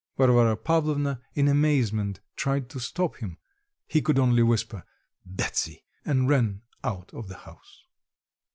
[0.17, 3.37] Varvara Pavlovna in amazement tried to stop him;
[3.85, 4.83] he could only whisper,
[5.27, 7.83] "Betsy," and ran out of the house.